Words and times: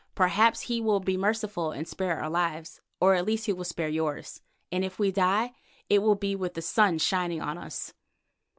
Perhaps 0.15 0.61
he 0.61 0.81
will 0.81 0.99
be 0.99 1.15
merciful 1.15 1.71
and 1.71 1.87
spare 1.87 2.19
our 2.19 2.27
lives, 2.31 2.81
or 2.99 3.13
at 3.13 3.23
least 3.23 3.45
he 3.45 3.53
will 3.53 3.63
spare 3.63 3.87
yours, 3.87 4.41
and 4.71 4.83
if 4.83 4.97
we 4.97 5.11
die, 5.11 5.53
it 5.91 5.99
will 5.99 6.15
be 6.15 6.35
with 6.35 6.55
the 6.55 6.61
sun 6.63 6.97
shining 6.97 7.39
on 7.39 7.55
us." 7.55 7.93